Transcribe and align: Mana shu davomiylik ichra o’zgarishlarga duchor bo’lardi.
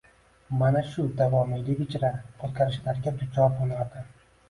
Mana 0.61 0.81
shu 0.93 1.05
davomiylik 1.19 1.85
ichra 1.87 2.13
o’zgarishlarga 2.49 3.17
duchor 3.23 3.59
bo’lardi. 3.63 4.09